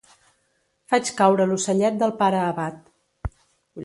Faig 0.93 1.11
caure 1.19 1.45
l'ocellet 1.51 1.99
del 2.05 2.13
pare 2.21 2.39
abat. 2.47 2.89